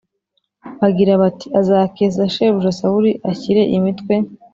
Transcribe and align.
bagira 0.79 1.13
bati 1.21 1.47
Azakeza 1.59 2.31
shebuja 2.33 2.77
Sawuli 2.79 3.11
ashyire 3.31 3.61
imitwe 3.77 4.13